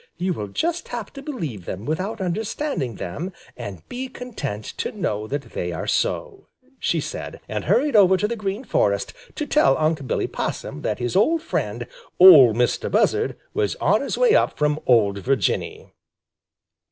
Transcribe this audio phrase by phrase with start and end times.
[0.17, 5.27] You will just have to believe them without understanding them and be content to know
[5.27, 6.47] that they are so,"
[6.79, 10.97] she said, and hurried over to the Green Forest to tell Unc' Billy Possum that
[10.97, 11.85] his old friend,
[12.19, 15.91] Ol' Mistah Buzzard, was on his way up from ol' Virginny.